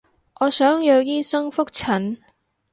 [0.39, 2.17] 我想約醫生覆診